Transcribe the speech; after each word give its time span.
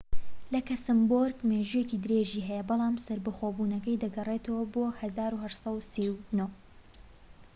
لەکسەمبۆرگ 0.53 1.37
مێژوویەکی 1.49 2.01
درێژی 2.03 2.45
هەیە 2.49 2.63
بەڵم 2.69 2.95
سەربەخۆبونەکەی 3.05 4.01
دەگەرێتەوە 4.03 4.63
بۆ 4.73 4.83
١٨٣٩ 4.97 6.47